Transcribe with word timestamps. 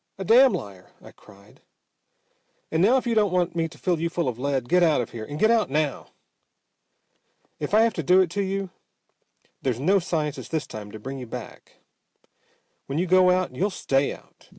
A 0.17 0.23
damn 0.23 0.51
liar!" 0.51 0.93
I 0.99 1.11
cried. 1.11 1.61
"And 2.71 2.81
now, 2.81 2.97
if 2.97 3.05
you 3.05 3.13
don't 3.13 3.31
want 3.31 3.55
me 3.55 3.67
to 3.67 3.77
fill 3.77 3.99
you 3.99 4.09
full 4.09 4.27
of 4.27 4.39
lead, 4.39 4.67
get 4.67 4.81
out 4.81 4.99
of 4.99 5.11
here 5.11 5.25
and 5.25 5.37
get 5.37 5.51
out 5.51 5.69
now! 5.69 6.07
If 7.59 7.75
I 7.75 7.81
have 7.81 7.93
to 7.93 8.01
do 8.01 8.19
it 8.19 8.31
to 8.31 8.41
you, 8.41 8.71
there's 9.61 9.79
no 9.79 9.99
scientist 9.99 10.49
this 10.49 10.65
time 10.65 10.89
to 10.91 10.97
bring 10.99 11.19
you 11.19 11.27
back. 11.27 11.73
When 12.87 12.97
you 12.97 13.05
go 13.05 13.29
out 13.29 13.55
you'll 13.55 13.69
stay 13.69 14.11
out!" 14.11 14.49